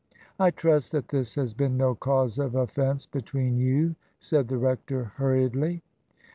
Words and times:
"I 0.39 0.49
trust 0.49 0.93
that 0.93 1.09
this 1.09 1.35
has 1.35 1.53
been 1.53 1.77
no 1.77 1.93
cause 1.93 2.39
of 2.39 2.55
offence 2.55 3.05
between 3.05 3.59
you," 3.59 3.95
said 4.19 4.47
the 4.47 4.57
rector, 4.57 5.11
hurriedly. 5.17 5.83